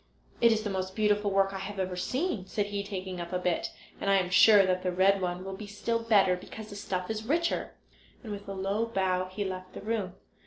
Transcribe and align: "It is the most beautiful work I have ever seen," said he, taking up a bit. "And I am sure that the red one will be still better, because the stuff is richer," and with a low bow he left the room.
"It 0.41 0.51
is 0.51 0.63
the 0.63 0.71
most 0.71 0.95
beautiful 0.95 1.29
work 1.29 1.53
I 1.53 1.59
have 1.59 1.77
ever 1.77 1.95
seen," 1.95 2.47
said 2.47 2.65
he, 2.65 2.83
taking 2.83 3.21
up 3.21 3.31
a 3.31 3.37
bit. 3.37 3.69
"And 3.99 4.09
I 4.09 4.15
am 4.15 4.31
sure 4.31 4.65
that 4.65 4.81
the 4.81 4.91
red 4.91 5.21
one 5.21 5.45
will 5.45 5.53
be 5.55 5.67
still 5.67 5.99
better, 5.99 6.35
because 6.35 6.69
the 6.71 6.75
stuff 6.75 7.11
is 7.11 7.23
richer," 7.25 7.75
and 8.23 8.31
with 8.31 8.47
a 8.49 8.53
low 8.53 8.87
bow 8.87 9.25
he 9.29 9.43
left 9.45 9.73
the 9.73 9.81
room. 9.81 10.15